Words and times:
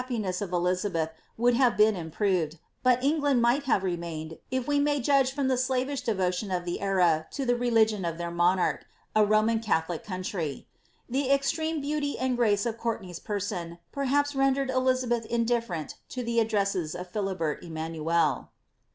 the 0.01 0.07
personal 0.07 0.23
character 0.23 0.33
and 0.41 0.41
happiness 0.41 0.41
of 0.41 0.51
Elizabeth 0.51 1.09
would 1.37 1.53
have 1.53 1.77
been 1.77 1.95
im 1.95 2.09
proved, 2.09 2.57
but 2.81 3.03
England 3.03 3.39
might 3.39 3.65
have 3.65 3.83
remained, 3.83 4.39
if 4.49 4.67
we 4.67 4.79
may 4.79 4.99
judge 4.99 5.31
from 5.31 5.47
the 5.47 5.55
slavish 5.59 6.01
devotion 6.01 6.49
of 6.49 6.65
the 6.65 6.81
era 6.81 7.27
to 7.29 7.45
the 7.45 7.55
religion 7.55 8.03
of 8.03 8.17
their 8.17 8.31
monarch, 8.31 8.83
a 9.15 9.23
Roman 9.23 9.59
catliolic 9.59 10.03
country. 10.03 10.65
The 11.07 11.29
extreme 11.29 11.81
beauty 11.81 12.17
and 12.17 12.35
grace 12.35 12.65
of 12.65 12.79
Courtenay's 12.79 13.19
per 13.19 13.39
son, 13.39 13.77
perha{>s 13.95 14.35
rendered 14.35 14.71
Elizabeth 14.71 15.27
indifferent 15.27 15.93
to 16.09 16.23
the 16.23 16.39
addresses 16.39 16.95
of 16.95 17.11
Philibert 17.11 17.63
Emanuel. 17.63 18.49